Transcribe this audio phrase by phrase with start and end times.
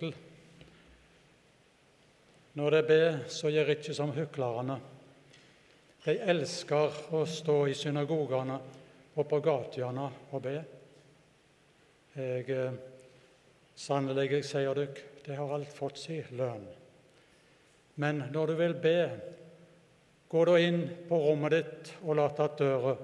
[0.00, 0.14] kapittel.
[2.52, 4.78] Når de ber, så gjør ikke som hyklerne.
[6.04, 8.56] De elsker å stå i synagogene
[9.14, 10.56] og på gatene og be.
[12.16, 12.72] Jeg, eh,
[13.80, 16.66] Sannelig, jeg sier dere, de har alt fått sin lønn.
[17.96, 19.10] Men når du vil be,
[20.28, 22.96] gå da inn på rommet ditt og lat att døra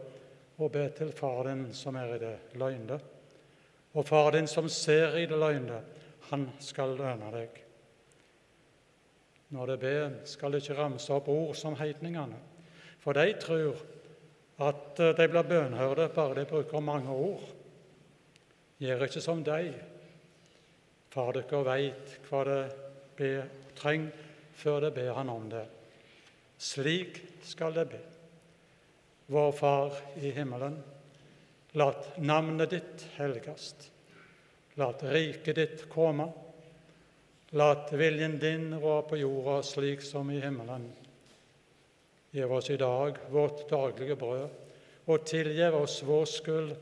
[0.58, 3.00] og be til Far din som er i det løgne.
[3.94, 5.80] Og Far din som ser i det løgne,
[6.30, 7.60] han skal lønne deg.
[9.54, 12.38] Når det ber, skal det ikke ramse opp ord som heitningene,
[12.98, 13.78] for de tror
[14.66, 17.44] at de blir bønnhørte bare de bruker mange ord.
[18.80, 19.70] Gjør ikke som de.
[21.12, 23.30] Far dere veit hva de
[23.76, 24.24] trenger
[24.56, 25.64] før de ber Han om det.
[26.58, 28.00] Slik skal de be.
[29.32, 30.78] Vår Far i himmelen.
[31.76, 33.90] Lat navnet ditt helgast.
[34.76, 36.28] Lat riket ditt komme.
[37.56, 40.90] Lat viljen din rå på jorda slik som i himmelen.
[42.30, 44.48] Gjev oss i dag vårt daglige brød,
[45.06, 46.74] og tilgjev oss vår skyld,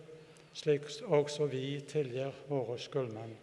[0.54, 3.34] slik også vi tilgir våre skyldmenn.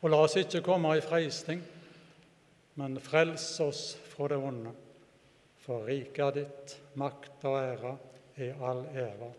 [0.00, 1.60] Og la oss ikke komme i freisting,
[2.78, 4.72] men frels oss fra det onde.
[5.66, 7.92] For riket ditt, makt og ære
[8.38, 9.32] i all ære.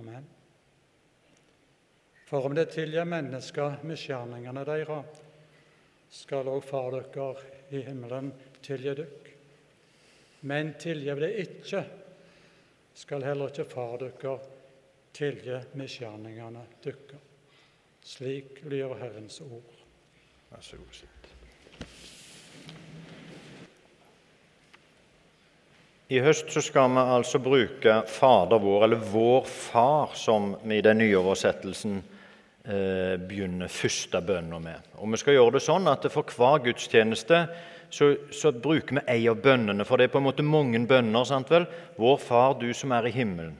[0.00, 0.37] Amen.
[2.28, 5.20] For om det tilgir mennesker misgjerningene deres,
[6.12, 7.28] skal òg Far dere
[7.72, 8.28] i himmelen
[8.60, 9.32] tilgi dere.
[10.44, 11.80] Men tilgir det ikke,
[12.92, 14.34] skal heller ikke Far dere
[15.16, 17.16] tilgi misgjerningene deres.
[18.04, 19.72] Slik lyder Herrens ord.
[20.52, 21.00] Vær så god.
[26.08, 31.00] I høst så skal vi altså bruke Fader vår, eller Vår Far, som i den
[31.00, 31.98] nye oversettelsen
[32.68, 34.88] begynner første bønna med.
[35.00, 37.38] Og Vi skal gjøre det sånn at for hver gudstjeneste
[37.88, 39.86] så, så, bruker vi ei av bønnene.
[39.88, 41.24] For det er på en måte mange bønner.
[41.24, 41.64] sant vel?
[41.96, 43.56] Vår Far, du som er i himmelen.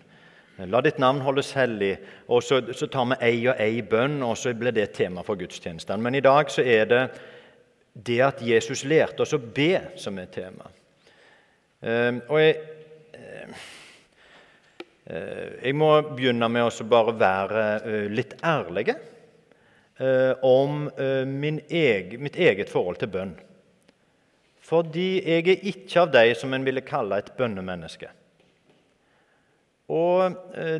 [0.66, 1.94] La ditt navn holdes hellig.
[2.28, 5.38] Og så, så tar vi ei og ei bønn, og så blir det tema for
[5.38, 6.02] gudstjenesten.
[6.02, 7.02] Men i dag så er det
[7.94, 10.68] det at Jesus lærte oss å be, som er tema.
[11.82, 12.56] Ehm, og jeg,
[13.14, 13.66] eh,
[15.08, 22.68] jeg må begynne med å bare være eh, litt ærlig eh, om egen, mitt eget
[22.68, 23.32] forhold til bønn.
[24.68, 28.10] Fordi jeg er ikke av de som en ville kalle et bønnemenneske.
[29.88, 30.34] Og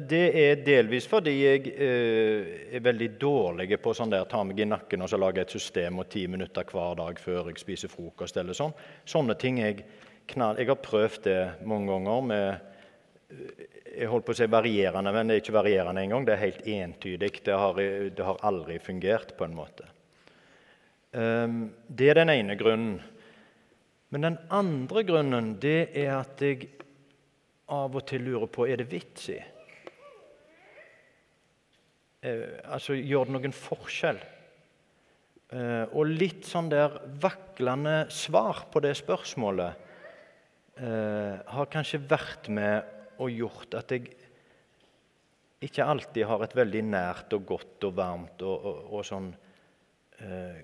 [0.04, 5.00] det er delvis fordi jeg er veldig dårlig på sånn der, ta meg i nakken
[5.00, 8.36] og så lage et system og ti minutter hver dag før jeg spiser frokost.
[8.36, 8.76] eller sånn.
[9.08, 9.86] Sånne ting jeg
[10.28, 12.60] knall, Jeg har prøvd det mange ganger med
[13.96, 16.26] jeg holdt på å si varierende, men det er ikke varierende engang.
[16.26, 17.30] Det er helt entydig.
[17.46, 17.78] Det har,
[18.14, 19.86] det har aldri fungert, på en måte.
[21.12, 22.98] Um, det er den ene grunnen.
[24.12, 26.68] Men den andre grunnen det er at jeg
[27.68, 29.38] av og til lurer på er det vits i.
[32.24, 34.20] Uh, altså, Gjør det noen forskjell?
[35.48, 39.84] Uh, og litt sånn der vaklende svar på det spørsmålet
[40.78, 44.08] eh, har kanskje vært med og gjort at jeg
[45.68, 49.32] ikke alltid har et veldig nært og godt og varmt og, og, og sånn
[50.22, 50.60] eh,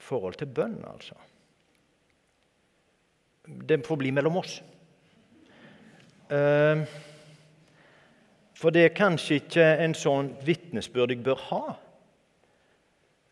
[0.00, 1.18] forhold til bønn, altså.
[3.44, 4.56] Det får bli mellom oss.
[6.30, 6.82] Eh,
[8.60, 11.62] for det er kanskje ikke en sånn vitnesbyrd jeg bør ha.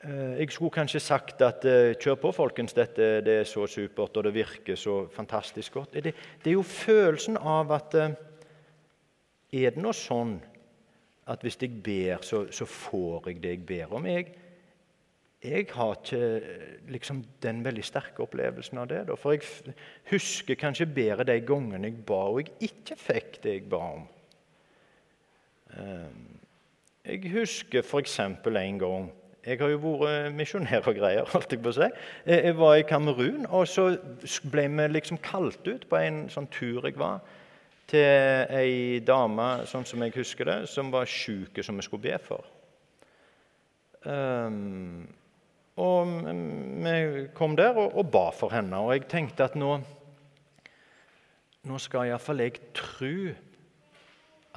[0.05, 4.17] Eh, jeg skulle kanskje sagt at uh, kjør på, folkens, dette det er så supert
[4.17, 5.99] og det virker så fantastisk godt.
[5.99, 6.15] Det,
[6.45, 8.12] det er jo følelsen av at uh,
[9.53, 10.36] Er det nå sånn
[11.28, 14.06] at hvis jeg ber, så, så, får jeg det jeg ber om?
[14.09, 14.32] Jeg,
[15.44, 16.22] jeg har ikke
[16.92, 19.04] liksom, den veldig sterke opplevelsen av det.
[19.09, 19.16] Da.
[19.16, 19.75] For jeg
[20.10, 24.09] husker kanskje bedre de gangene jeg ba og jeg ikke fikk det jeg ba om.
[25.69, 26.12] Uh,
[27.04, 28.19] jeg husker f.eks.
[28.20, 29.10] en gang
[29.48, 31.28] jeg har jo vært misjonær og greier.
[31.32, 31.89] holdt Jeg på å si.
[32.28, 33.91] Jeg var i Kamerun, og så
[34.53, 37.22] ble vi liksom kalt ut på en sånn tur jeg var,
[37.89, 42.19] til ei dame sånn som jeg husker det, som var sjuk, som vi skulle be
[42.21, 42.45] for.
[44.05, 45.09] Um,
[45.79, 46.11] og
[46.85, 49.77] vi kom der og, og, ba for henne, og jeg tenkte at nå,
[51.69, 53.15] nå skal iallfall jeg tro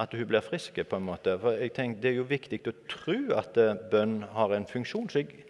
[0.01, 0.79] at hun blir frisk.
[0.89, 1.37] på en måte.
[1.39, 5.09] For jeg tenkte Det er jo viktig å tro at eh, bønn har en funksjon.
[5.09, 5.45] så jeg,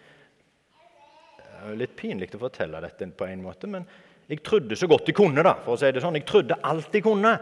[1.38, 3.86] Det er litt pinlig å fortelle dette på en måte, men
[4.28, 5.44] jeg trodde så godt jeg kunne.
[5.44, 6.16] da, for å si det sånn.
[6.16, 7.38] Jeg trodde alt jeg kunne.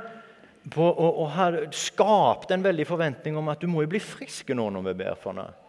[0.69, 4.51] På, og, og har skapt en veldig forventning om at du må jo bli frisk
[4.53, 5.65] nå når vi ber for deg.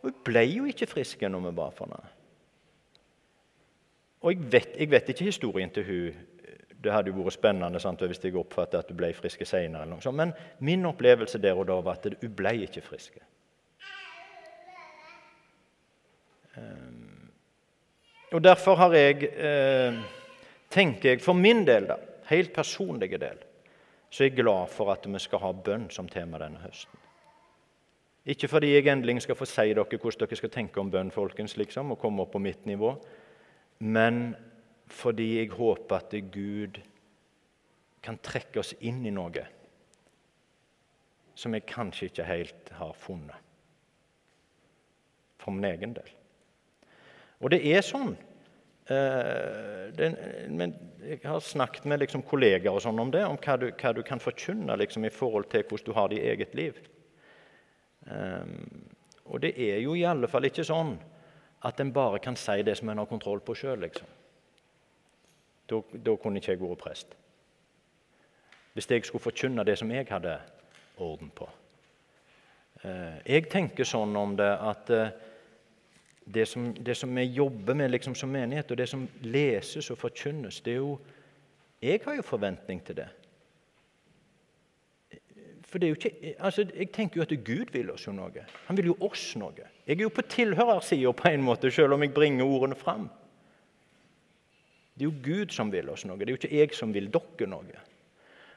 [0.00, 2.16] Og hun ble jo ikke frisk når vi ba for henne.
[4.20, 6.26] Og jeg vet, jeg vet, ikke historien til hun.
[6.80, 9.98] Det hadde jo vært spennende sant, hvis jeg oppfattet at du ble frisk senere.
[10.16, 10.32] Men
[10.64, 13.20] min opplevelse der og da var at hun ble ikke frisk.
[16.56, 17.30] Um,
[18.32, 20.00] og Derfor har jeg, eh,
[20.70, 21.96] tenker jeg for min del, da,
[22.30, 23.38] helt personlige del,
[24.10, 26.98] så er jeg glad for at vi skal ha bønn som tema denne høsten.
[28.30, 31.56] Ikke fordi jeg endelig skal få si dere hvordan dere skal tenke om bønn, folkens,
[31.56, 32.92] liksom, og komme opp på mitt nivå,
[33.80, 34.34] men
[34.90, 36.80] fordi jeg håper at Gud
[38.02, 39.46] kan trekke oss inn i noe
[41.38, 43.48] som jeg kanskje ikke helt har funnet
[45.40, 46.10] for min egen del.
[47.40, 48.12] Og det er sånn
[48.90, 50.08] eh, det,
[50.48, 53.92] men Jeg har snakket med liksom, kollegaer og sånn om det, om hva du, hva
[53.96, 56.76] du kan forkynne liksom, i forhold til hvordan du har det i eget liv.
[58.04, 58.84] Um,
[59.24, 60.92] og det er jo i alle fall ikke sånn
[61.66, 63.80] at en bare kan si det som en har kontroll på sjøl.
[63.80, 64.06] Liksom.
[65.70, 67.16] Da, kunne ikke jeg vært prest.
[68.74, 70.36] Hvis jeg skulle forkynne det som jeg hadde
[71.00, 71.48] orden på.
[72.84, 75.10] Uh, jeg tenker sånn om det at uh,
[76.34, 79.98] det, som, det som, vi jobber med liksom, som menighet, og det som leses og
[79.98, 80.98] forkynnes, det er jo
[81.82, 83.08] Jeg har jo forventning til det.
[85.64, 88.44] For det er jo ikke, altså, Jeg tenker jo at Gud vil oss jo noe.
[88.66, 89.68] Han vil jo oss noe.
[89.86, 93.08] Jeg er jo på tilhørersida på en måte, selv om jeg bringer ordene fram.
[94.94, 96.18] Det er jo Gud som vil oss noe.
[96.18, 97.84] Det er jo ikke jeg som vil dere noe.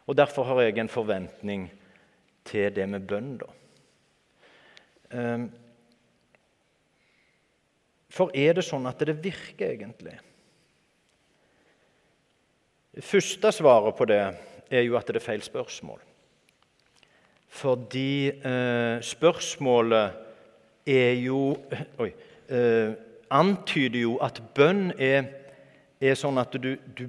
[0.07, 1.69] Og Derfor har jeg en forventning
[2.43, 3.37] til det med bønn.
[3.37, 3.45] da.
[5.13, 5.51] Ehm,
[8.13, 10.19] for er det sånn at det virker, egentlig?
[12.94, 14.21] Det første svaret på det
[14.69, 16.01] er jo at det er feil spørsmål.
[17.54, 20.12] Fordi eh, spørsmålet
[20.89, 21.56] er jo
[22.04, 22.12] Oi.
[22.54, 22.94] Eh,
[23.33, 25.25] antyder jo at bønn er,
[26.01, 27.07] er sånn at du, du,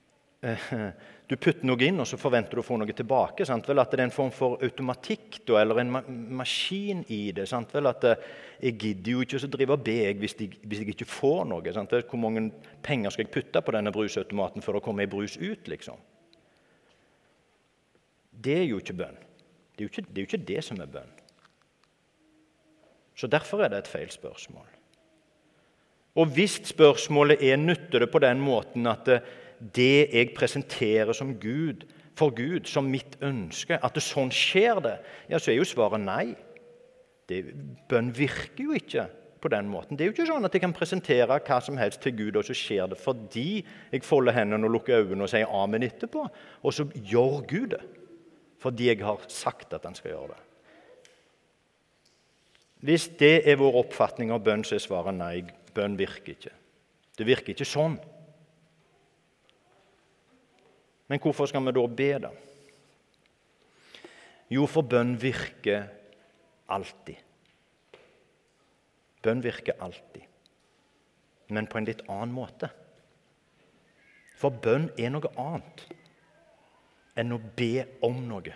[0.46, 0.88] eh,
[1.26, 3.46] du, putter noe inn, og så forventer du å få noe tilbake.
[3.46, 6.02] Vel At det er en form for automatikk da, eller en ma
[6.42, 7.48] maskin i det.
[7.72, 8.26] Vel At eh,
[8.60, 11.74] jeg gidder jo ikke å drive og be hvis, hvis, jeg ikke får noe.
[11.74, 11.94] Sant?
[12.06, 12.48] Hvor mange
[12.86, 15.66] penger skal jeg putte på denne brusautomaten før det kommer ei brus ut?
[15.66, 15.98] liksom?
[18.30, 19.18] Det er jo ikke bønn.
[19.76, 21.14] Det er, ikke, det er jo ikke det som er bønn.
[23.16, 24.68] Så Derfor er det et feil spørsmål.
[26.16, 29.08] Og hvis spørsmålet er nytter det på den måten at
[29.60, 31.86] det, jeg presenterer som Gud,
[32.16, 34.96] for Gud, som mitt ønske, at det sånn skjer det,
[35.28, 36.34] ja, så er jo svaret nei.
[37.28, 37.42] Det,
[37.90, 39.08] bønn virker jo ikke
[39.42, 39.96] på den måten.
[39.96, 42.46] Det er jo ikke sånn at jeg kan presentere hva som helst til Gud, og
[42.46, 43.60] så skjer det fordi
[43.92, 46.24] jeg folder hendene og lukker øynene og sier amen etterpå.
[46.62, 47.84] Og så gjør Gud det
[48.62, 50.38] fordi jeg har sagt at han skal gjøre det.
[52.86, 55.44] Hvis det er vår oppfatning av bønn, så er svaret nei.
[55.76, 56.54] Bønn virker ikke.
[57.16, 57.98] Det virker ikke sånn.
[61.06, 62.32] Men hvorfor skal vi da be, da?
[64.50, 65.88] Jo, for bønn virker
[66.70, 67.18] alltid.
[69.22, 70.22] Bønn virker alltid,
[71.50, 72.70] men på en litt annen måte.
[74.38, 75.86] For bønn er noe annet
[77.16, 78.54] enn å be om noe.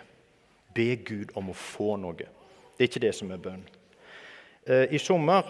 [0.71, 2.15] Be Gud om å få noe.
[2.15, 3.63] Det er ikke det som er bønn.
[4.63, 5.49] Eh, I sommer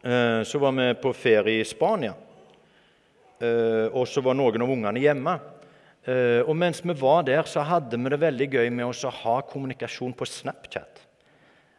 [0.00, 2.14] eh, så var vi på ferie i Spania,
[3.42, 5.34] eh, og så var noen av ungene hjemme.
[6.04, 10.12] Og mens vi var der, så hadde vi det veldig gøy med å ha kommunikasjon
[10.12, 11.00] på Snapchat.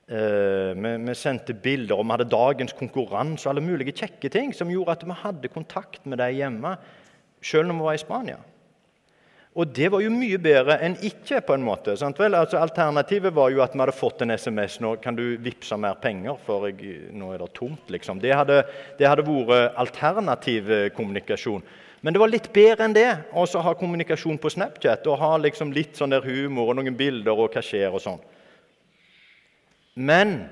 [0.09, 4.73] Vi, vi, sendte bilder, og vi hadde dagens konkurranse og alle mulige kjekke ting som
[4.73, 6.73] gjorde at vi hadde kontakt med dem hjemme,
[7.45, 8.39] selv når vi var i Spania.
[9.55, 11.39] Og det var jo mye bedre enn ikke.
[11.47, 11.93] på en måte.
[11.95, 15.95] Altså, alternativet var jo at vi hadde fått en SMS nå kan du vippse mer
[16.01, 17.87] penger, for jeg, nå er det tomt.
[17.89, 18.19] liksom.
[18.19, 18.63] Det hadde,
[18.99, 21.63] det hadde vært alternativ eh, kommunikasjon.
[22.05, 25.73] Men det var litt bedre enn det å ha kommunikasjon på Snapchat og ha liksom
[25.73, 28.21] litt sånn der humor og noen bilder og hva skjer og sånn.
[29.97, 30.45] Men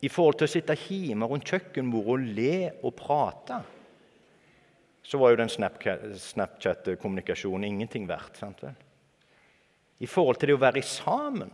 [0.00, 3.58] i forhold til å sitte hjemme rundt kjøkkenbordet og le og prate
[5.04, 8.40] så var jo den Snapchat-kommunikasjonen ingenting verdt.
[8.40, 8.72] sant vel?
[10.00, 11.52] I forhold til det å være sammen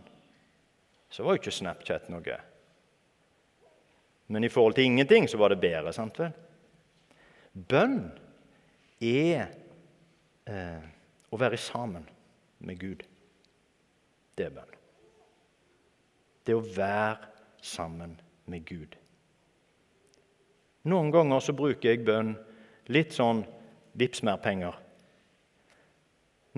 [1.11, 2.39] så var jo ikke Snapchat noe.
[4.31, 5.91] Men i forhold til ingenting så var det bedre.
[5.93, 6.31] sant vel?
[7.59, 8.30] Bønn
[9.01, 9.49] er
[10.47, 10.85] eh,
[11.31, 12.05] å være sammen
[12.67, 13.05] med Gud.
[14.37, 14.77] Det er bønn.
[16.45, 17.31] Det er å være
[17.63, 18.17] sammen
[18.51, 18.97] med Gud.
[20.89, 22.37] Noen ganger så bruker jeg bønn
[22.91, 23.45] Litt sånn
[23.95, 24.79] 'vips mer penger'.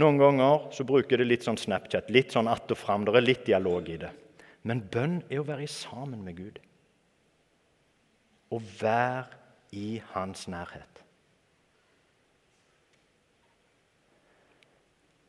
[0.01, 3.05] Noen ganger så bruker jeg det litt sånn Snapchat, litt sånn att og fram.
[3.05, 4.13] Det er litt dialog i det.
[4.65, 6.61] Men bønn er å være sammen med Gud.
[8.49, 9.37] Å være
[9.77, 11.02] i hans nærhet.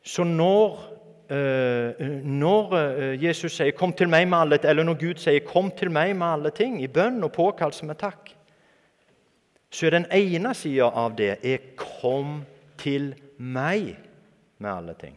[0.04, 0.78] Så når,
[1.32, 5.70] eh, når eh, Jesus sier 'kom til meg med alle', eller når Gud sier 'kom
[5.70, 8.36] til meg med alle ting', i bønn og påkallelse med takk,
[9.70, 12.44] så er den ene sida av det er 'kom
[12.78, 13.96] til meg
[14.58, 15.16] med alle ting'.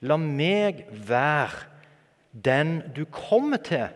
[0.00, 1.64] La meg være
[2.44, 3.88] den du kommer til.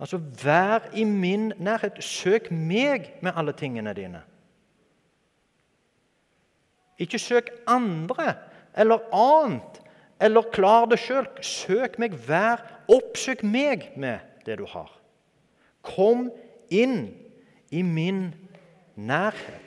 [0.00, 2.04] Altså, vær i min nærhet.
[2.04, 4.22] Søk meg med alle tingene dine.
[7.00, 8.34] Ikke søk andre
[8.76, 9.80] eller annet,
[10.20, 11.26] eller klar det sjøl.
[11.42, 14.90] Søk meg, vær Oppsøk meg med det du har.
[15.86, 16.28] Kom
[16.70, 17.12] inn
[17.70, 18.28] i min
[18.98, 19.66] nærhet.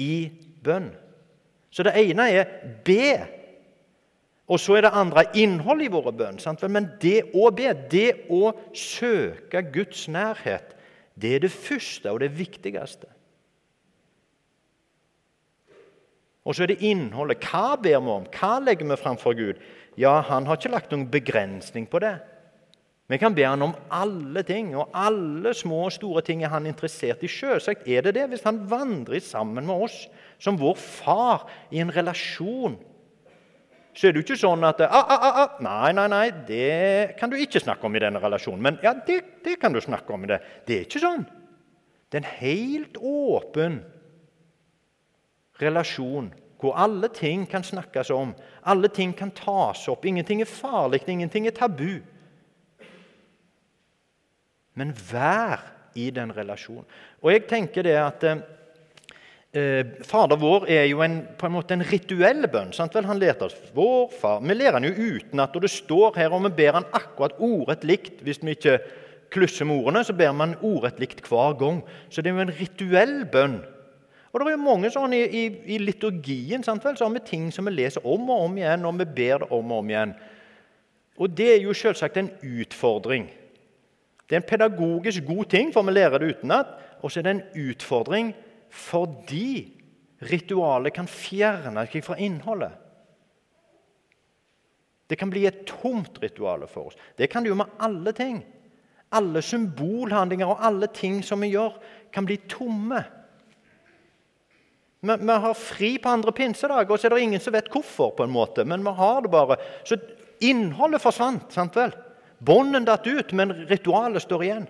[0.00, 0.30] I
[0.64, 0.90] bønn.
[1.70, 2.48] Så det ene er
[2.84, 3.14] be.
[4.50, 6.40] Og så er det andre innhold i våre bønn.
[6.68, 10.76] Men det å be, det å søke Guds nærhet,
[11.14, 13.08] det er det første og det viktigste.
[16.44, 17.44] Og så er det innholdet.
[17.44, 18.26] Hva ber vi om?
[18.32, 19.60] Hva legger vi fram for Gud?
[20.00, 22.16] Ja, Han har ikke lagt noen begrensning på det.
[23.10, 26.68] Vi kan be han om alle ting, og alle små og store ting er han
[26.70, 27.28] interessert i.
[27.28, 30.04] Selvsagt er det det hvis han vandrer sammen med oss
[30.38, 32.78] som vår far i en relasjon.
[33.90, 37.16] Så er det jo ikke sånn at ah, ah, ah, ah, Nei, nei, nei, det
[37.18, 38.62] kan du ikke snakke om i denne relasjonen.
[38.62, 40.38] Men ja, det, det kan du snakke om i det.
[40.68, 41.26] Det er ikke sånn.
[42.06, 43.80] Det er en helt åpen
[45.62, 48.34] relasjon hvor alle ting kan snakkes om,
[48.68, 50.04] alle ting kan tas opp.
[50.04, 52.02] Ingenting er farlig, ingenting er tabu.
[54.76, 55.64] Men vær
[55.98, 56.84] i den relasjonen.
[57.24, 61.86] Og jeg tenker det at eh, Fader vår er jo en, på en måte en
[61.86, 62.74] rituell bønn.
[62.76, 63.08] sant vel?
[63.08, 64.44] Han lærte oss vår far.
[64.44, 67.88] Vi lærer han jo utenat, og det står her, og vi ber han akkurat ordrett
[67.88, 68.22] likt.
[68.26, 68.78] Hvis vi ikke
[69.32, 71.82] klusser med ordene, så ber man ordrett likt hver gang.
[72.10, 73.60] Så det er jo en rituell bønn.
[74.30, 75.44] Og det er jo mange sånn I, i,
[75.74, 78.86] i liturgien sant vel, så har vi ting som vi leser om og om igjen,
[78.86, 80.14] og vi ber det om og om igjen.
[81.20, 83.26] Og Det er jo selvsagt en utfordring.
[84.30, 86.70] Det er en pedagogisk god ting, for vi lærer det utenat.
[87.02, 88.32] Og så er det en utfordring
[88.70, 89.72] fordi
[90.30, 92.70] ritualet kan fjerne seg fra innholdet.
[95.10, 96.98] Det kan bli et tomt ritual for oss.
[97.18, 98.44] Det kan det jo med alle ting.
[99.10, 101.74] Alle symbolhandlinger og alle ting som vi gjør,
[102.14, 103.02] kan bli tomme.
[105.00, 108.12] Vi, vi, har fri på andre pinsedag, og så er det ingen som vet hvorfor.
[108.16, 109.56] på en måte, Men vi har det bare.
[109.84, 109.96] Så
[110.40, 111.52] innholdet forsvant.
[111.52, 111.94] sant vel?
[112.38, 114.68] Bånden datt ut, men ritualet står igjen.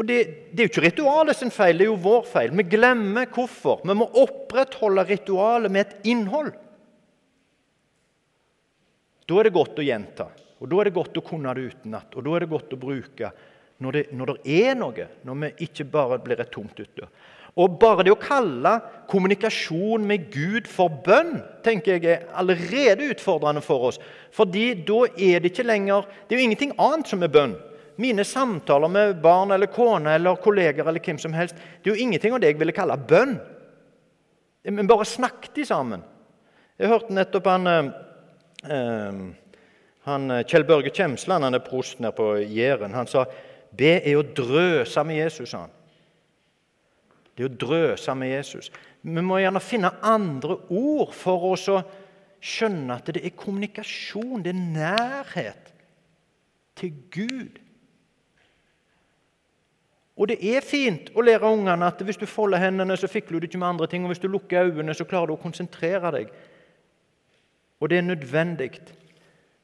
[0.00, 0.18] Og det,
[0.52, 2.52] det, er jo ikke ritualet sin feil, det er jo vår feil.
[2.56, 3.82] Vi glemmer hvorfor.
[3.84, 6.52] Vi må opprettholde ritualet med et innhold.
[9.28, 10.26] Da er det godt å gjenta,
[10.58, 12.16] og da er det godt å kunne det utenat.
[12.16, 13.30] Og da er det godt å bruke
[13.80, 17.08] når det, når det er noe, når vi ikke bare blir et tomt ute.
[17.58, 18.76] Og bare det å kalle
[19.10, 23.98] kommunikasjon med Gud for bønn tenker jeg er allerede utfordrende for oss.
[24.34, 27.56] Fordi da er det ikke lenger Det er jo ingenting annet som er bønn.
[28.00, 32.02] Mine samtaler med barn eller kone eller kolleger eller hvem som helst, det er jo
[32.06, 33.34] ingenting av det jeg ville kalle bønn.
[34.64, 36.04] Men bare snakket de sammen.
[36.78, 37.90] Jeg hørte nettopp han, eh,
[38.70, 39.20] eh
[40.08, 42.94] han eh, Kjell Børge Kjemsland, han er prost nede på Jæren.
[42.94, 43.26] Han sa
[43.76, 45.52] be er å drøse med Jesus.
[45.52, 45.70] han.
[47.40, 48.66] Det er å drøse med Jesus.
[49.00, 51.78] Vi må gjerne finne andre ord for oss å
[52.36, 55.70] skjønne at det er kommunikasjon, det er nærhet
[56.76, 57.56] til Gud.
[60.20, 63.48] Og det er fint å lære ungene at hvis du folder hendene, så fikler du
[63.48, 64.04] ikke med andre ting.
[64.04, 66.34] Og hvis du lukker øynene, så klarer du å konsentrere deg.
[67.80, 68.74] Og det er nødvendig.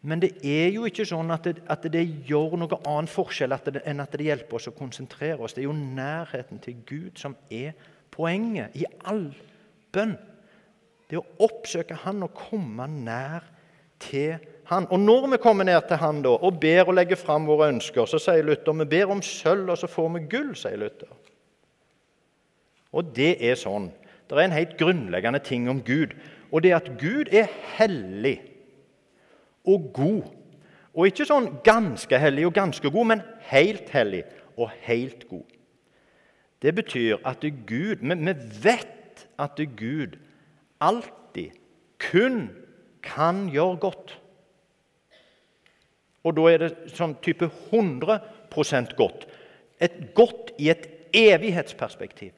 [0.06, 3.66] Men det er jo ikke sånn at det, at det gjør noen annen forskjell at
[3.74, 5.56] det, enn at det hjelper oss å konsentrere oss.
[5.56, 7.74] Det er jo nærheten til Gud som er
[8.14, 9.32] poenget i all
[9.94, 10.14] bønn.
[11.10, 13.50] Det å oppsøke Han og komme nær
[14.02, 14.38] til
[14.70, 14.86] Han.
[14.94, 18.06] Og når vi kommer ned til Han da, og ber og legger fram våre ønsker,
[18.06, 21.10] så sier Luther vi ber om sølv, og så får vi gull, sier Luther.
[22.94, 23.90] Og det er sånn.
[24.26, 26.14] Det er en helt grunnleggende ting om Gud,
[26.54, 28.38] og det er at Gud er hellig
[29.66, 30.24] og god.
[30.96, 34.24] Og ikke sånn ganske hellig og ganske god, men helt hellig
[34.56, 35.44] og helt god.
[36.62, 40.16] Det betyr at Gud Vi, vet at Gud
[40.80, 41.52] alltid,
[41.98, 42.50] kun,
[43.02, 44.16] kan gjøre godt.
[46.24, 49.28] Og da er det sånn type 100% godt.
[49.78, 52.32] Et godt i et evighetsperspektiv.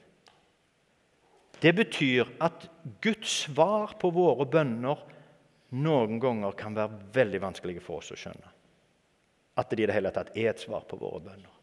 [1.63, 2.69] Det betyr at
[3.03, 5.01] Guds svar på våre bønner
[5.77, 8.55] noen ganger kan være veldig vanskelige for oss å skjønne.
[9.59, 11.55] At det i det hele tatt er et svar på våre bønner.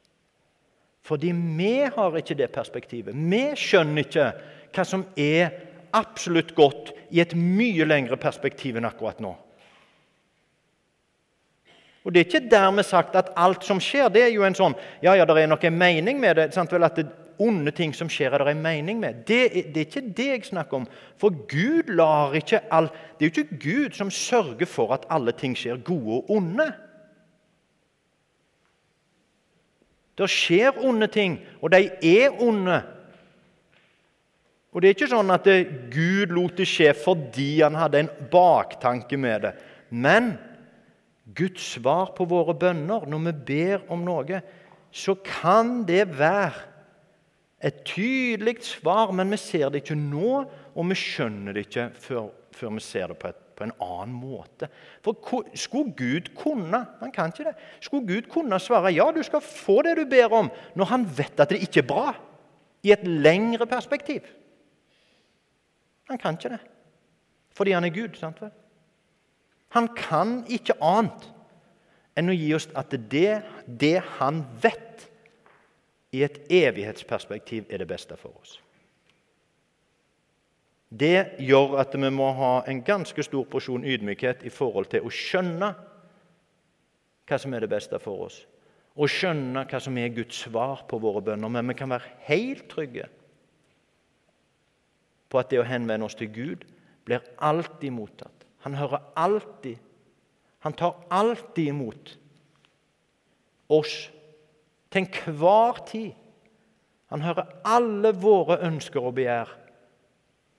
[1.05, 3.15] Fordi vi har ikke det perspektivet.
[3.15, 4.29] Vi skjønner ikke
[4.75, 5.53] hva som er
[5.95, 9.35] absolutt godt i et mye lengre perspektiv enn akkurat nå.
[12.05, 14.75] Og Det er ikke dermed sagt at alt som skjer, det er jo en sånn
[15.01, 16.51] Ja, ja, det er noe mening med det.
[16.53, 17.07] Sant vel at det
[17.39, 19.23] onde ting som skjer, er det en mening med.
[19.27, 20.87] Det, det, er ikke det jeg snakker om.
[21.21, 22.89] For Gud lar ikke all
[23.19, 26.67] Det er jo ikke Gud som sørger for at alle ting skjer gode og onde.
[30.15, 32.81] Det skjer onde ting, og de er onde.
[34.75, 35.47] Og Det er ikke sånn at
[35.91, 39.53] Gud lot det skje fordi han hadde en baktanke med det.
[39.89, 40.33] Men
[41.35, 44.41] Guds svar på våre bønner når vi ber om noe,
[44.91, 46.74] så kan det være
[47.63, 50.43] et tydelig svar, men vi ser det ikke nå,
[50.75, 54.15] og vi skjønner det ikke før, før vi ser det på, et, på, en annen
[54.19, 54.69] måte.
[55.05, 57.55] For Skulle Gud kunne Han kan ikke det.
[57.79, 61.39] Skulle Gud kunne svare ja, du skal få det du ber om, når han vet
[61.39, 62.15] at det ikke er bra,
[62.85, 64.27] i et lengre perspektiv?
[66.09, 66.61] Han kan ikke det.
[67.55, 68.19] Fordi han er Gud.
[68.19, 68.51] sant vel?
[69.73, 71.31] Han kan ikke annet
[72.15, 75.07] enn å gi oss at det, det han vet,
[76.15, 78.55] i et evighetsperspektiv er det beste for oss.
[80.89, 85.11] Det gjør at vi må ha en ganske stor porsjon ydmykhet i forhold til å
[85.11, 85.73] skjønne
[87.25, 88.43] hva som er det beste for oss,
[88.95, 91.51] og skjønne hva som er Guds svar på våre bønner.
[91.51, 93.09] Men vi kan være helt trygge
[95.27, 96.63] på at det å henvende oss til Gud
[97.05, 98.45] blir alltid mottatt.
[98.63, 99.81] Han hører alltid.
[100.63, 102.15] Han tar alltid imot
[103.73, 104.05] oss
[104.95, 106.11] til enhver tid.
[107.11, 109.51] Han hører alle våre ønsker og begjær,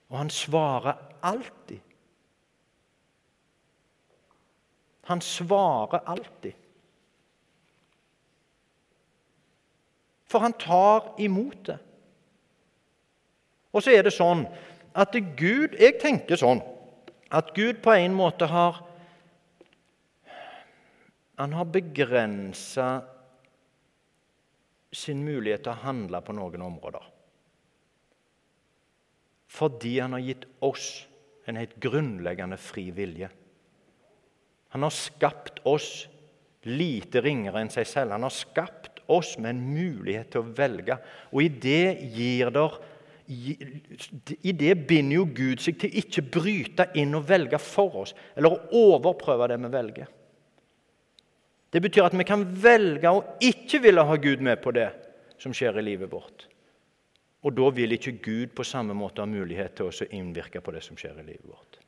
[0.09, 1.81] og han svarer alltid.
[5.07, 6.53] Han svarer alltid.
[10.27, 11.79] For han tar imot det.
[13.73, 14.47] Og så er det sånn
[14.97, 16.63] at Gud Jeg tenker sånn
[17.31, 18.81] at Gud på en måte har
[21.37, 22.89] Han har begrensa
[24.97, 27.05] sin mulighet til å handle på noen områder.
[29.57, 31.07] Fordi han har gitt oss
[31.47, 33.29] en helt grunnleggende fri vilje.
[34.75, 36.07] Han har skapt oss
[36.67, 38.17] lite ringere enn seg selv.
[38.17, 40.99] Han har skapt oss med en mulighet til å velge.
[41.31, 42.77] Og i det gir der
[43.27, 48.69] i det binder jo Gud seg til ikke bryte inn og velge for oss, eller
[48.71, 50.13] overprøve det vi velger.
[51.71, 54.91] Det betyr at vi kan velge å ikke ville ha Gud med på det
[55.43, 56.47] som skjer i livet vårt.
[57.47, 60.83] Og da vil ikke Gud på samme måte ha mulighet til å innvirke på det
[60.87, 61.79] som skjer i livet vårt.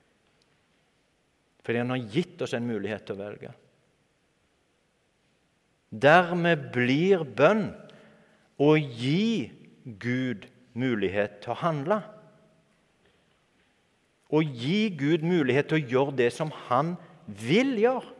[1.64, 3.54] Fordi han har gitt oss en mulighet til å velge.
[5.88, 7.70] Dermed blir bønn
[8.60, 9.50] å gi
[10.00, 10.46] Gud
[10.78, 12.00] mulighet til å handle.
[14.28, 18.17] Å gi Gud mulighet til å gjøre det som han vil gjøre.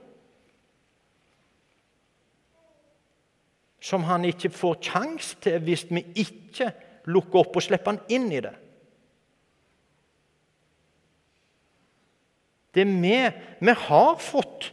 [3.89, 6.71] Som han ikke får kjangs til hvis vi ikke
[7.09, 8.55] lukker opp og slipper han inn i det.
[12.77, 13.21] Det er vi.
[13.65, 14.73] Vi har fått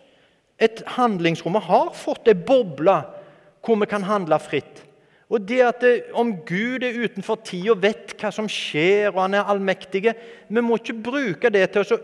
[0.62, 2.98] et handlingsrom, vi har fått ei boble
[3.66, 4.84] hvor vi kan handle fritt.
[5.32, 9.24] Og det at det, Om Gud er utenfor tid og vet hva som skjer, og
[9.24, 11.98] han er allmektig Vi må ikke bruke det til å,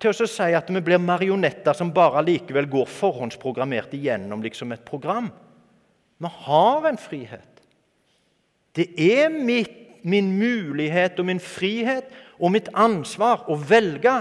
[0.00, 4.84] til å si at vi blir marionetter som bare likevel går forhåndsprogrammert igjennom liksom et
[4.84, 5.30] program.
[6.18, 7.62] Vi har en frihet.
[8.74, 14.14] Det er mitt, min mulighet og min frihet og mitt ansvar å velge.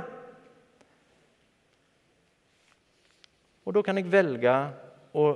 [3.65, 4.53] Og da kan jeg velge
[5.17, 5.27] å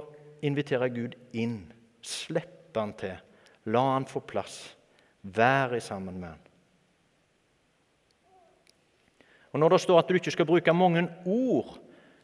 [0.45, 1.59] invitere Gud inn.
[2.01, 3.17] Slippe han til.
[3.69, 4.63] La han få plass.
[5.21, 6.47] Være sammen med han.
[9.51, 11.80] Og Når det står at du ikke skal bruke mange ord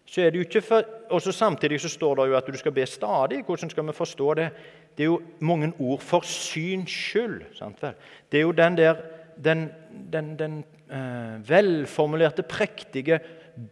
[0.08, 2.58] så er det jo ikke for, og så Samtidig så står det jo at du
[2.58, 3.44] skal be stadig.
[3.46, 4.50] Hvordan skal vi forstå det?
[4.98, 7.42] Det er jo mange ord for syns skyld.
[7.54, 7.94] Sant vel?
[8.32, 8.96] Det er jo den der
[9.44, 9.70] den,
[10.14, 13.20] den, den eh, velformulerte, prektige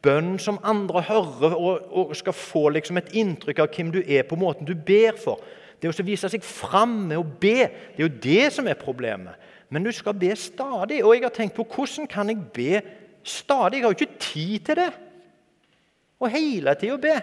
[0.02, 4.26] bønn som andre hører og, og, skal få liksom et inntrykk av hvem du er
[4.28, 5.41] på måten du ber for.
[5.82, 9.36] Det å vise seg fram med å be, det er jo det som er problemet.
[9.69, 11.02] Men du skal be stadig.
[11.04, 12.82] Og jeg har tenkt på hvordan kan jeg be
[13.26, 13.80] stadig?
[13.80, 14.91] Jeg har jo ikke tid til det
[16.19, 17.15] og hele tida be.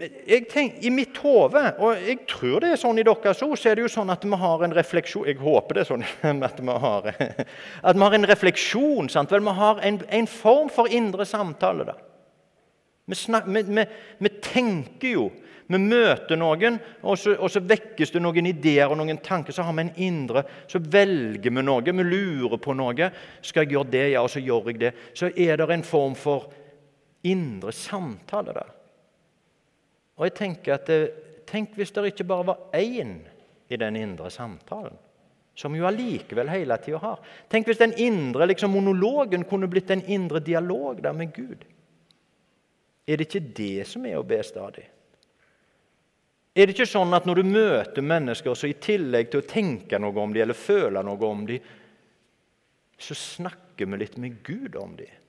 [0.00, 3.70] jeg tenker, I mitt hode, og jeg tror det er sånn i deres ord, så
[3.70, 6.04] er det jo sånn at vi har en refleksjon Jeg håper det er sånn
[6.48, 9.10] at vi har, at vi har en refleksjon.
[9.12, 9.32] Sant?
[9.34, 11.88] Vel, vi har en, en form for indre samtale.
[11.90, 11.98] da.
[13.10, 13.84] Vi, snak, vi, vi,
[14.18, 15.28] vi, tenker jo.
[15.70, 19.54] Vi møter noen, og så, og så, vekkes det noen ideer og noen tanker.
[19.54, 21.84] Så har vi en indre, så velger vi noe.
[21.86, 23.10] Vi lurer på noe.
[23.42, 24.92] Skal jeg gjøre det, ja, og så gjør jeg det.
[25.14, 26.50] Så er det en form for
[27.26, 28.70] indre samtale der.
[30.20, 30.94] Og jeg tenker at
[31.50, 33.16] Tenk hvis det ikke bare var én
[33.70, 34.94] i den indre samtalen,
[35.54, 37.18] som jo allikevel hele tida har.
[37.50, 41.64] Tenk hvis den indre liksom, monologen kunne blitt en indre dialog der med Gud.
[43.10, 44.84] Er det ikke det som er å be stadig?
[46.54, 49.98] Er det ikke sånn at når du møter mennesker, så i tillegg til å tenke
[50.02, 51.62] noe om dem eller føle noe om dem,
[53.00, 55.20] så snakker vi litt med Gud om dem?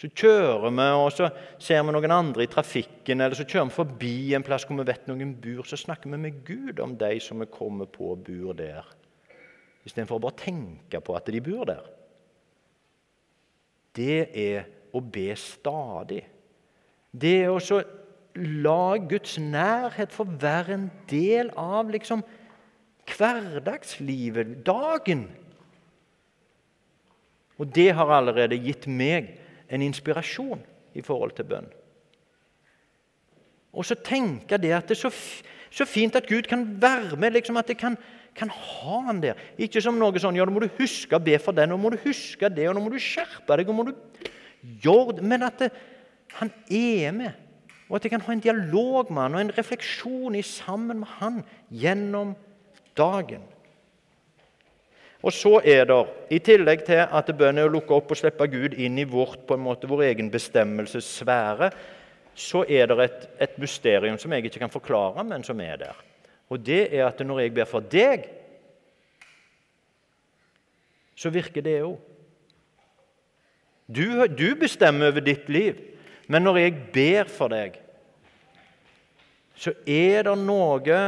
[0.00, 1.28] Så kjører vi, og så
[1.60, 4.86] ser vi noen andre i trafikken, eller så kjører vi forbi en plass hvor vi
[4.88, 8.56] vet noen bur, Så snakker vi med Gud om de som vi kommer på bor
[8.56, 8.86] der,
[9.84, 11.84] istedenfor å bare tenke på at de bor der.
[13.92, 16.22] Det er å be stadig.
[17.10, 17.80] Det er å
[18.34, 22.22] la Guds nærhet få være en del av liksom
[23.10, 25.26] hverdagslivet, dagen.
[27.58, 29.34] Og det har allerede gitt meg
[29.70, 30.62] en inspirasjon
[30.96, 31.68] i forhold til bønn.
[33.70, 35.10] Og så tenker jeg det at det er så,
[35.70, 37.96] så fint at Gud kan være med, liksom at jeg kan,
[38.34, 39.38] kan, ha han der.
[39.58, 41.92] Ikke som noe sånn ja, nå må du huske å be for den, nå må
[41.94, 43.70] du huske det, og nå må du skjerpe deg.
[43.70, 43.94] og må du
[44.82, 45.70] gjøre Men at det,
[46.38, 47.30] han er med,
[47.88, 51.08] og at jeg kan ha en dialog med han, og en refleksjon i sammen med
[51.18, 52.36] han gjennom
[52.96, 53.42] dagen.
[55.20, 55.98] Og så er det,
[56.32, 59.42] i tillegg til at bønnen er å lukke opp og slippe Gud inn i vårt,
[59.46, 61.70] på en måte, vår egen bestemmelsessfære,
[62.40, 65.98] så er det et, et mysterium som jeg ikke kan forklare, men som er der.
[66.48, 68.30] Og det er at når jeg ber for deg,
[71.20, 71.98] så virker det òg.
[73.90, 75.78] Du, du bestemmer over ditt liv,
[76.30, 77.78] men når jeg ber for deg,
[79.58, 81.00] så er det noe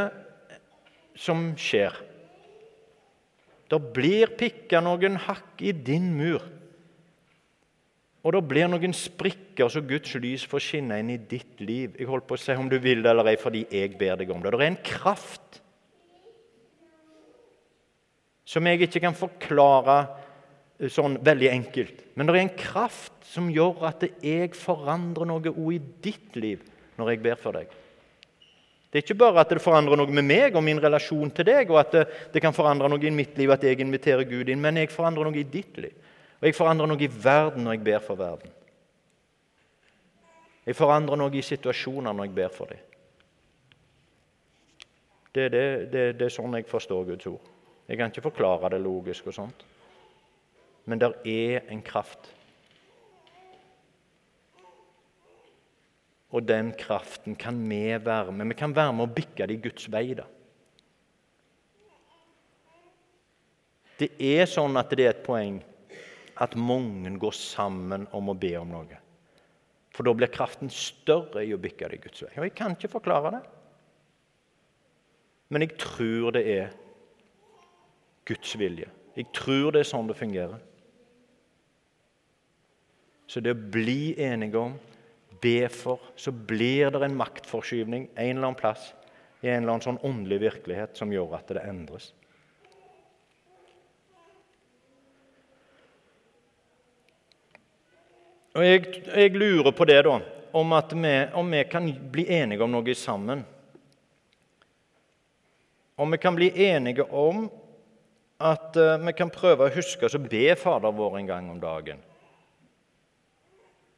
[1.16, 1.94] som skjer.
[3.70, 6.42] Det blir pikka noen hakk i din mur.
[8.22, 11.96] Og det blir noen sprikker så Guds lys får skinne inn i ditt liv.
[11.96, 14.30] Jeg holdt på å si om du vil det eller ei fordi jeg ber deg
[14.30, 14.52] om det.
[14.52, 15.62] Det er en kraft
[18.52, 19.96] som jeg ikke kan forklare
[20.90, 22.02] sånn veldig enkelt.
[22.16, 26.64] Men det er en kraft som gjør at jeg forandrer noe i ditt liv
[26.98, 27.70] når jeg ber for deg.
[28.92, 31.70] Det er ikke bare at det forandrer noe med meg og min relasjon til deg,
[31.72, 32.02] og at det,
[32.34, 35.24] det, kan forandre noe i mitt liv at jeg inviterer Gud inn, men jeg forandrer
[35.24, 35.94] noe i ditt liv.
[36.42, 38.52] Og jeg forandrer noe i verden når jeg ber for verden.
[40.66, 42.82] Jeg forandrer noe i situasjoner når jeg ber for dem.
[45.32, 47.48] Det, det, det, det er sånn jeg forstår Guds ord.
[47.88, 49.64] Jeg kan ikke forklare det logisk og sånt.
[50.84, 52.32] Men der er en kraft
[56.32, 58.48] Og den kraften kan vi være med.
[58.48, 60.14] Vi kan være med å bikke det i Guds vei.
[60.16, 60.24] da.
[64.00, 65.60] Det er sånn at det er et poeng
[66.40, 68.98] at mange går sammen om å be om noe.
[69.92, 72.32] For da blir kraften større i å bikke det i Guds vei.
[72.38, 73.42] Og Jeg kan ikke forklare det.
[75.52, 76.72] Men jeg tror det er
[78.24, 78.88] Guds vilje.
[79.16, 80.71] Jeg tror det er sånn det fungerer.
[83.32, 84.74] Så det å bli enige om
[85.40, 88.90] be for, så blir det en maktforskyvning en eller annen plass
[89.40, 92.10] i en eller annen sånn åndelig virkelighet som gjør at det endres.
[98.52, 100.20] Og jeg, jeg lurer på det, da,
[100.52, 103.46] om, at vi, om vi kan bli enige om noe sammen.
[105.96, 107.46] Om vi kan bli enige om
[108.42, 112.11] at uh, vi kan prøve å huske å be Fader vår en gang om dagen.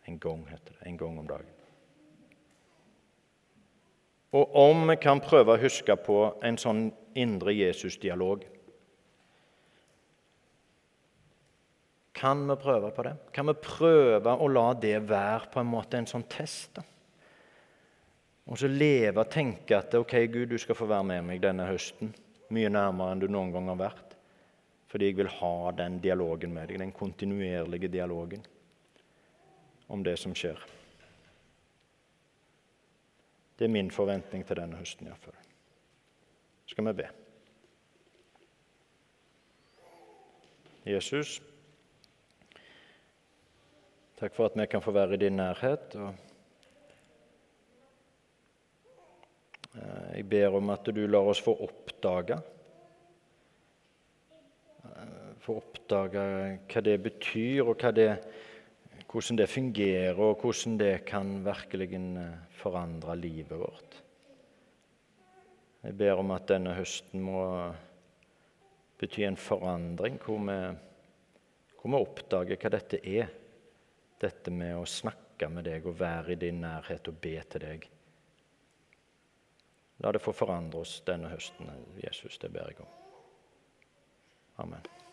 [0.04, 0.86] En gang, heter det.
[0.88, 1.52] En gang om dagen.
[4.34, 8.50] Og om vi kan prøve å huske på en sånn indre Jesus-dialog
[12.14, 13.12] Kan vi prøve på det?
[13.34, 16.70] Kan vi prøve å la det være på en måte en sånn test?
[16.78, 16.84] da?
[18.46, 21.66] Og så leve og tenke at ok, Gud, du skal få være med meg denne
[21.66, 22.14] høsten.
[22.54, 24.14] Mye nærmere enn du noen gang har vært.
[24.88, 28.46] Fordi jeg vil ha den dialogen med deg, den kontinuerlige dialogen
[29.86, 30.60] om det som skjer.
[33.58, 35.36] Det er min forventning til denne høsten iallfall.
[36.66, 37.08] Skal vi be.
[40.84, 41.38] Jesus,
[44.18, 45.94] takk for at vi kan få være i din nærhet.
[45.96, 46.14] og
[50.14, 52.38] Jeg ber om at du lar oss få oppdage
[55.44, 56.20] Få oppdage
[56.70, 58.10] hva det betyr, og hva det,
[59.14, 62.00] hvordan det fungerer, og hvordan det kan virkelig
[62.50, 64.00] forandre livet vårt.
[65.84, 67.44] Jeg ber om at denne høsten må
[68.98, 70.58] bety en forandring, hvor vi,
[71.78, 73.30] hvor vi oppdager hva dette er.
[74.18, 77.88] Dette med å snakke med deg og være i din nærhet og be til deg.
[80.02, 81.70] La det få forandre oss denne høsten,
[82.02, 82.40] Jesus.
[82.40, 82.94] Det ber jeg om.
[84.64, 85.03] Amen.